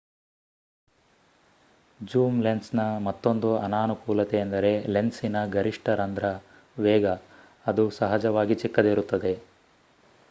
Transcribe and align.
zoom 1.99 2.37
lens 2.43 2.71
ನ 2.75 2.85
ಮತ್ತೊಂದು 2.99 3.49
ಅನಾನುಕೂಲತೆ 3.57 4.37
ಎಂದರೆ 4.37 4.71
ಲೆನ್ಸಿನ 4.87 5.45
ಗರಿಷ್ಟ 5.49 5.89
ರಂದ್ರ 5.95 6.25
ವೇಗ 6.77 7.05
ಅದು 7.65 7.85
ಸಹಜವಾಗಿ 7.91 8.55
ಚಿಕ್ಕದಿರುತ್ತದೆ 8.55 9.35